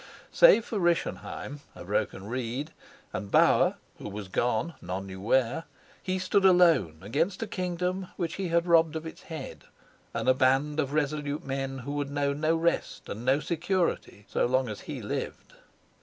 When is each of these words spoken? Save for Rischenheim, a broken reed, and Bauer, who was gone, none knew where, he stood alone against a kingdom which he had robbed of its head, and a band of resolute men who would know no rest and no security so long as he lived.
Save 0.31 0.65
for 0.65 0.79
Rischenheim, 0.79 1.59
a 1.75 1.85
broken 1.85 2.25
reed, 2.25 2.71
and 3.13 3.29
Bauer, 3.29 3.75
who 3.99 4.09
was 4.09 4.29
gone, 4.29 4.73
none 4.81 5.05
knew 5.05 5.21
where, 5.21 5.65
he 6.01 6.17
stood 6.17 6.43
alone 6.43 6.97
against 7.01 7.43
a 7.43 7.45
kingdom 7.45 8.07
which 8.17 8.37
he 8.37 8.47
had 8.47 8.65
robbed 8.65 8.95
of 8.95 9.05
its 9.05 9.21
head, 9.21 9.65
and 10.11 10.27
a 10.27 10.33
band 10.33 10.79
of 10.79 10.93
resolute 10.93 11.45
men 11.45 11.77
who 11.77 11.91
would 11.91 12.09
know 12.09 12.33
no 12.33 12.55
rest 12.55 13.07
and 13.09 13.23
no 13.23 13.39
security 13.39 14.25
so 14.27 14.47
long 14.47 14.69
as 14.69 14.81
he 14.89 15.03
lived. 15.03 15.53